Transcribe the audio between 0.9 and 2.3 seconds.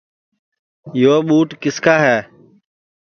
یو ٻوٹ کِس کا ہے